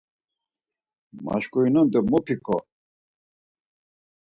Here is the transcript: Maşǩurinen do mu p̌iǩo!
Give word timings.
Maşǩurinen 1.23 1.87
do 1.91 1.99
mu 2.09 2.19
p̌iǩo! 2.25 2.57